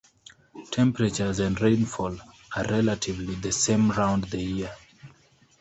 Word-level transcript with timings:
Temperatures 0.71 1.37
and 1.39 1.61
rainfall 1.61 2.17
are 2.55 2.63
relatively 2.69 3.35
the 3.35 3.51
same 3.51 3.91
round 3.91 4.23
the 4.23 4.41
year. 4.41 4.75